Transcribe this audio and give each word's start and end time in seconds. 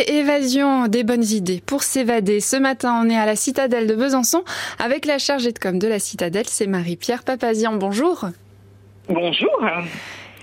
Évasion, 0.00 0.88
des 0.88 1.04
bonnes 1.04 1.24
idées 1.24 1.62
pour 1.64 1.82
s'évader. 1.82 2.40
Ce 2.40 2.56
matin, 2.56 3.02
on 3.02 3.08
est 3.08 3.16
à 3.16 3.26
la 3.26 3.36
citadelle 3.36 3.86
de 3.86 3.94
Besançon 3.94 4.44
avec 4.78 5.06
la 5.06 5.18
chargée 5.18 5.52
de 5.52 5.58
com 5.58 5.78
de 5.78 5.88
la 5.88 5.98
citadelle, 5.98 6.46
c'est 6.46 6.66
Marie-Pierre 6.66 7.24
Papazian. 7.24 7.76
Bonjour. 7.76 8.26
Bonjour. 9.08 9.64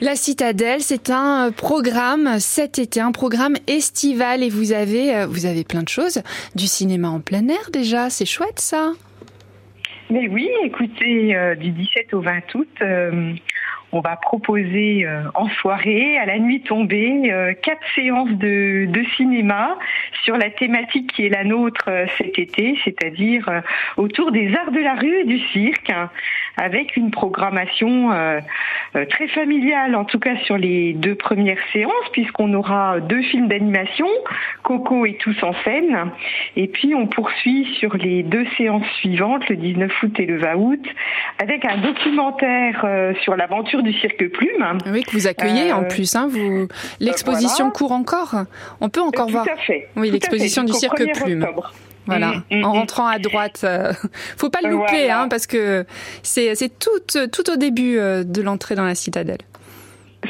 La 0.02 0.16
Citadelle, 0.16 0.82
c'est 0.82 1.10
un 1.10 1.52
programme 1.52 2.40
cet 2.40 2.80
été, 2.80 3.00
un 3.00 3.12
programme 3.12 3.56
estival 3.68 4.44
et 4.44 4.50
vous 4.50 4.74
avez, 4.74 5.16
euh, 5.16 5.28
vous 5.28 5.46
avez 5.46 5.64
plein 5.64 5.84
de 5.84 5.90
choses. 5.90 6.22
Du 6.56 6.68
cinéma 6.68 7.10
en 7.10 7.22
plein 7.22 7.48
air 7.48 7.70
déjà, 7.72 8.10
c'est 8.10 8.26
chouette 8.26 8.60
ça. 8.60 8.92
Mais 10.10 10.28
oui, 10.28 10.50
écoutez, 10.64 11.36
euh, 11.36 11.56
du 11.56 11.72
17 11.72 12.14
au 12.14 12.22
20 12.22 12.56
août, 12.56 12.68
euh, 12.82 13.34
on 13.94 14.02
va 14.02 14.16
proposer 14.16 15.06
euh, 15.06 15.24
en 15.36 15.48
soirée, 15.50 16.18
à 16.18 16.26
la 16.26 16.40
nuit 16.40 16.62
tombée, 16.62 17.32
euh, 17.32 17.54
quatre 17.54 17.84
séances 17.94 18.32
de, 18.32 18.86
de, 18.90 19.04
cinéma 19.16 19.78
sur 20.24 20.36
la 20.36 20.50
thématique 20.50 21.14
qui 21.14 21.28
est 21.28 21.30
la 21.30 21.44
nôtre 21.44 21.86
euh, 21.88 22.06
cet 22.18 22.40
été, 22.40 22.78
c'est-à-dire 22.84 23.62
autour 23.98 24.32
des 24.32 24.54
arts 24.56 24.72
de 24.72 24.80
la 24.80 24.96
rue 24.96 25.20
et 25.20 25.26
du 25.26 25.40
cirque, 25.40 25.94
avec 26.58 26.96
une 26.96 27.12
programmation 27.12 28.10
très 29.10 29.28
familiale, 29.30 29.96
en 29.96 30.06
tout 30.06 30.20
cas 30.20 30.36
sur 30.46 30.58
les 30.58 30.94
deux 30.94 31.16
premières 31.16 31.58
séances, 31.72 31.92
puisqu'on 32.12 32.54
aura 32.54 33.00
deux 33.00 33.22
films 33.24 33.48
d'animation, 33.48 34.08
Coco 34.62 35.06
et 35.06 35.16
Tous 35.16 35.36
en 35.44 35.54
scène, 35.64 36.12
et 36.56 36.68
puis 36.68 36.94
on 36.96 37.08
poursuit 37.08 37.68
sur 37.80 37.96
les 37.98 38.24
deux 38.24 38.46
séances 38.58 38.88
suivantes, 39.00 39.48
le 39.50 39.56
19 39.56 39.92
août 40.04 40.20
et 40.20 40.26
le 40.26 40.38
20 40.40 40.56
août, 40.56 40.86
avec 41.42 41.66
un 41.66 41.78
documentaire 41.78 42.86
sur 43.22 43.36
l'aventure 43.36 43.84
du 43.84 43.94
cirque 43.94 44.30
plume. 44.30 44.78
Oui, 44.92 45.04
que 45.04 45.12
vous 45.12 45.28
accueillez 45.28 45.72
euh, 45.72 45.76
en 45.76 45.84
plus. 45.84 46.16
Hein, 46.16 46.28
vous... 46.30 46.68
L'exposition 47.00 47.72
court 47.72 47.92
encore. 47.92 48.36
On 48.82 48.90
peut 48.90 49.02
encore 49.02 49.28
Tout 49.28 49.34
voir. 49.34 49.48
À 49.52 49.58
fait. 49.58 49.88
Oui, 49.96 50.12
l'exposition 50.12 50.64
du 50.64 50.74
cirque 50.74 51.04
plume. 51.14 51.44
Octobre. 51.44 51.74
Voilà, 52.06 52.44
mmh, 52.52 52.60
mmh, 52.60 52.66
en 52.66 52.72
rentrant 52.74 53.08
à 53.08 53.18
droite, 53.20 53.62
euh, 53.64 53.94
faut 54.38 54.50
pas 54.50 54.60
le 54.62 54.70
louper, 54.70 54.92
voilà. 54.92 55.22
hein, 55.22 55.28
parce 55.30 55.48
que 55.48 55.86
c'est 56.22 56.80
tout, 56.80 56.90
tout 57.32 57.50
au 57.50 57.56
début 57.56 57.98
euh, 57.98 58.24
de 58.24 58.42
l'entrée 58.42 58.76
dans 58.76 58.86
la 58.86 58.96
citadelle. 58.96 59.40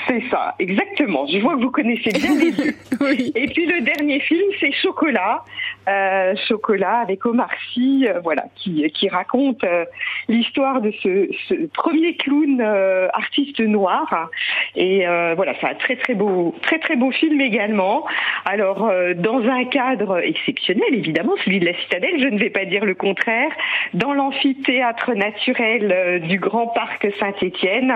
C'est 0.07 0.23
ça, 0.29 0.55
exactement. 0.59 1.27
Je 1.27 1.37
vois 1.37 1.55
que 1.55 1.61
vous 1.61 1.71
connaissez 1.71 2.11
bien 2.11 2.35
les 2.35 2.51
deux. 2.51 2.73
oui. 3.01 3.31
Et 3.35 3.47
puis 3.47 3.65
le 3.65 3.81
dernier 3.81 4.19
film, 4.21 4.49
c'est 4.59 4.71
Chocolat. 4.71 5.43
Euh, 5.87 6.33
Chocolat 6.47 6.99
avec 6.99 7.25
Omar 7.25 7.49
Sy, 7.73 8.07
euh, 8.07 8.19
voilà, 8.21 8.45
qui, 8.55 8.89
qui 8.91 9.09
raconte 9.09 9.63
euh, 9.63 9.85
l'histoire 10.29 10.81
de 10.81 10.91
ce, 11.03 11.27
ce, 11.47 11.67
premier 11.67 12.15
clown 12.15 12.59
euh, 12.61 13.07
artiste 13.13 13.59
noir. 13.59 14.29
Et 14.75 15.07
euh, 15.07 15.33
voilà, 15.35 15.53
c'est 15.59 15.67
un 15.67 15.75
très 15.75 15.95
très 15.95 16.13
beau, 16.13 16.53
très 16.61 16.79
très 16.79 16.95
beau 16.95 17.11
film 17.11 17.41
également. 17.41 18.05
Alors 18.45 18.91
dans 19.15 19.41
un 19.43 19.65
cadre 19.65 20.19
exceptionnel, 20.19 20.93
évidemment, 20.93 21.33
celui 21.43 21.59
de 21.59 21.65
la 21.65 21.73
Citadelle. 21.81 22.19
Je 22.19 22.27
ne 22.27 22.37
vais 22.37 22.49
pas 22.49 22.65
dire 22.65 22.85
le 22.85 22.95
contraire. 22.95 23.51
Dans 23.93 24.13
l'amphithéâtre 24.13 25.13
naturel 25.13 26.21
du 26.27 26.39
Grand 26.39 26.67
Parc 26.67 27.07
Saint-Étienne. 27.19 27.93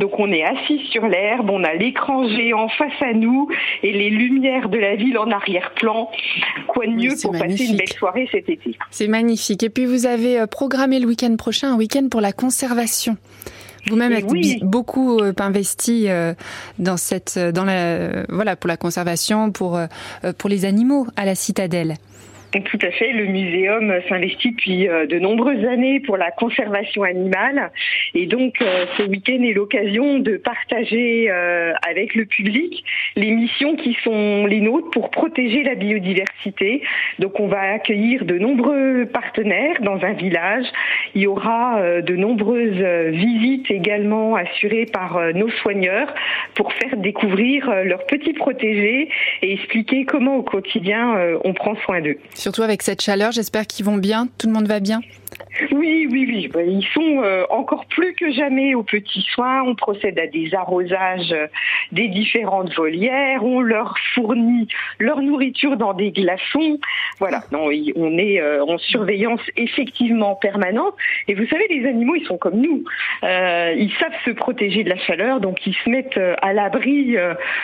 Donc 0.00 0.18
on 0.18 0.30
est 0.32 0.44
assis 0.44 0.86
sur 0.90 1.06
l'air 1.06 1.42
on 1.56 1.64
a 1.64 1.72
l'écran 1.72 2.28
géant 2.28 2.68
face 2.68 3.00
à 3.00 3.14
nous 3.14 3.48
et 3.82 3.92
les 3.92 4.10
lumières 4.10 4.68
de 4.68 4.78
la 4.78 4.94
ville 4.94 5.16
en 5.16 5.30
arrière-plan. 5.30 6.10
Quoi 6.66 6.86
de 6.86 6.92
mieux 6.92 7.12
oui, 7.12 7.22
pour 7.22 7.32
magnifique. 7.32 7.58
passer 7.58 7.70
une 7.70 7.78
belle 7.78 7.92
soirée 7.92 8.28
cet 8.30 8.48
été? 8.50 8.76
C'est 8.90 9.08
magnifique. 9.08 9.62
Et 9.62 9.70
puis 9.70 9.86
vous 9.86 10.04
avez 10.06 10.38
euh, 10.38 10.46
programmé 10.46 11.00
le 11.00 11.06
week-end 11.06 11.34
prochain 11.36 11.72
un 11.72 11.76
week-end 11.76 12.08
pour 12.10 12.20
la 12.20 12.32
conservation. 12.32 13.16
Vous-même 13.88 14.12
êtes 14.12 14.24
oui. 14.28 14.58
beaucoup 14.62 15.18
euh, 15.20 15.32
investi 15.38 16.08
euh, 16.08 16.34
dans 16.78 16.96
cette, 16.96 17.38
dans 17.38 17.64
la, 17.64 18.24
voilà, 18.28 18.56
pour 18.56 18.68
la 18.68 18.76
conservation, 18.76 19.50
pour 19.50 19.78
pour 20.38 20.50
les 20.50 20.64
animaux 20.64 21.06
à 21.16 21.24
la 21.24 21.34
citadelle. 21.34 21.96
Tout 22.64 22.78
à 22.80 22.90
fait. 22.90 23.12
Le 23.12 23.26
muséum 23.26 23.92
s'investit 24.08 24.52
depuis 24.52 24.86
de 24.86 25.18
nombreuses 25.18 25.64
années 25.66 26.00
pour 26.00 26.16
la 26.16 26.30
conservation 26.30 27.02
animale. 27.02 27.70
Et 28.14 28.26
donc, 28.26 28.56
ce 28.96 29.02
week-end 29.02 29.42
est 29.42 29.52
l'occasion 29.52 30.18
de 30.18 30.36
partager 30.36 31.30
avec 31.86 32.14
le 32.14 32.24
public 32.24 32.84
les 33.16 33.30
missions 33.32 33.76
qui 33.76 33.96
sont 34.02 34.46
les 34.46 34.60
nôtres 34.60 34.90
pour 34.90 35.10
protéger 35.10 35.64
la 35.64 35.74
biodiversité. 35.74 36.82
Donc, 37.18 37.40
on 37.40 37.48
va 37.48 37.60
accueillir 37.74 38.24
de 38.24 38.38
nombreux 38.38 39.06
partenaires 39.12 39.80
dans 39.82 40.02
un 40.04 40.12
village. 40.12 40.66
Il 41.14 41.22
y 41.22 41.26
aura 41.26 42.00
de 42.00 42.16
nombreuses 42.16 43.10
visites 43.12 43.70
également 43.70 44.36
assurées 44.36 44.86
par 44.86 45.20
nos 45.34 45.50
soigneurs 45.50 46.14
pour 46.54 46.72
faire 46.72 46.96
découvrir 46.96 47.68
leurs 47.84 48.06
petits 48.06 48.34
protégés 48.34 49.08
et 49.42 49.52
expliquer 49.52 50.04
comment 50.04 50.36
au 50.36 50.42
quotidien 50.42 51.16
on 51.44 51.52
prend 51.52 51.74
soin 51.76 52.00
d'eux. 52.00 52.18
Surtout 52.46 52.62
avec 52.62 52.82
cette 52.82 53.02
chaleur, 53.02 53.32
j'espère 53.32 53.66
qu'ils 53.66 53.84
vont 53.84 53.96
bien. 53.96 54.28
Tout 54.38 54.46
le 54.46 54.52
monde 54.52 54.68
va 54.68 54.78
bien 54.78 55.00
oui, 55.72 56.06
oui, 56.10 56.50
oui. 56.54 56.64
Ils 56.66 56.86
sont 56.92 57.22
euh, 57.22 57.44
encore 57.50 57.86
plus 57.86 58.14
que 58.14 58.30
jamais 58.30 58.74
aux 58.74 58.82
petits 58.82 59.26
soins. 59.32 59.62
On 59.62 59.74
procède 59.74 60.18
à 60.18 60.26
des 60.26 60.54
arrosages 60.54 61.34
des 61.92 62.08
différentes 62.08 62.74
volières. 62.74 63.44
On 63.44 63.60
leur 63.60 63.94
fournit 64.14 64.68
leur 64.98 65.22
nourriture 65.22 65.76
dans 65.76 65.94
des 65.94 66.10
glaçons. 66.10 66.78
Voilà. 67.18 67.42
Non, 67.52 67.68
on 67.96 68.18
est 68.18 68.40
euh, 68.40 68.64
en 68.64 68.78
surveillance 68.78 69.40
effectivement 69.56 70.34
permanente. 70.34 70.94
Et 71.28 71.34
vous 71.34 71.46
savez, 71.46 71.66
les 71.68 71.86
animaux, 71.88 72.14
ils 72.14 72.26
sont 72.26 72.38
comme 72.38 72.60
nous. 72.60 72.84
Euh, 73.24 73.74
ils 73.78 73.92
savent 73.98 74.12
se 74.24 74.30
protéger 74.30 74.84
de 74.84 74.90
la 74.90 74.98
chaleur, 74.98 75.40
donc 75.40 75.66
ils 75.66 75.74
se 75.74 75.88
mettent 75.88 76.20
à 76.42 76.52
l'abri 76.52 77.16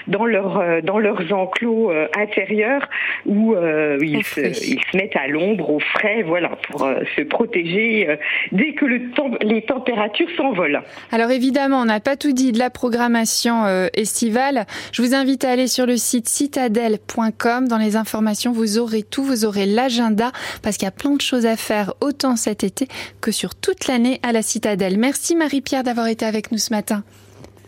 dans 0.07 0.25
leur 0.25 0.83
dans 0.83 0.99
leurs 0.99 1.33
enclos 1.33 1.93
intérieurs 2.17 2.89
où 3.27 3.55
ils 4.01 4.25
se, 4.25 4.62
ils 4.67 4.81
se 4.91 4.97
mettent 4.97 5.17
à 5.17 5.29
l'ombre, 5.29 5.71
au 5.71 5.81
frais, 5.81 6.23
voilà, 6.23 6.51
pour 6.71 6.81
se 7.17 7.23
protéger 7.23 8.19
dès 8.53 8.75
que 8.75 8.85
le 8.85 9.11
temps, 9.11 9.31
les 9.43 9.63
températures 9.63 10.29
s'envolent. 10.37 10.83
Alors 11.11 11.31
évidemment, 11.31 11.81
on 11.81 11.85
n'a 11.85 12.01
pas 12.01 12.17
tout 12.17 12.33
dit 12.33 12.53
de 12.53 12.59
la 12.59 12.71
programmation 12.71 13.65
euh, 13.65 13.89
estivale. 13.95 14.67
Je 14.93 15.03
vous 15.03 15.15
invite 15.15 15.45
à 15.45 15.51
aller 15.51 15.67
sur 15.67 15.87
le 15.87 15.97
site 15.97 16.29
citadelle.com. 16.29 17.69
Dans 17.69 17.79
les 17.79 17.97
informations, 17.97 18.53
vous 18.53 18.79
aurez 18.79 19.03
tout, 19.03 19.23
vous 19.23 19.45
aurez 19.45 19.67
l'agenda 19.67 20.33
parce 20.63 20.77
qu'il 20.77 20.87
y 20.87 20.89
a 20.89 20.93
plein 20.93 21.15
de 21.15 21.21
choses 21.21 21.47
à 21.47 21.57
faire 21.57 21.95
autant 22.01 22.37
cet 22.37 22.65
été 22.65 22.87
que 23.21 23.31
sur 23.31 23.55
toute 23.55 23.87
l'année 23.87 24.21
à 24.23 24.33
la 24.33 24.43
Citadelle. 24.43 24.99
Merci 24.99 25.37
Marie-Pierre 25.37 25.85
d'avoir 25.85 26.09
été 26.09 26.25
avec 26.25 26.53
nous 26.53 26.59
ce 26.59 26.73
matin. 26.73 27.05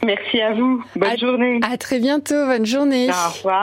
Merci 0.04 0.40
à 0.40 0.52
vous. 0.52 0.84
Bonne 0.96 1.10
à, 1.10 1.16
journée. 1.16 1.60
À 1.62 1.78
très 1.78 1.98
bientôt. 1.98 2.46
Bonne 2.46 2.66
journée. 2.66 3.08
Au 3.08 3.32
revoir. 3.36 3.62